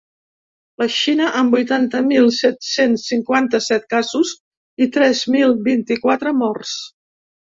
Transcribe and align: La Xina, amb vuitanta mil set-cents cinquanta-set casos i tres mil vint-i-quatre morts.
La 0.81 0.85
Xina, 0.93 1.25
amb 1.41 1.51
vuitanta 1.57 1.99
mil 2.05 2.29
set-cents 2.37 3.03
cinquanta-set 3.11 3.85
casos 3.95 4.33
i 4.85 4.89
tres 4.97 5.23
mil 5.35 5.53
vint-i-quatre 5.71 6.33
morts. 6.43 6.75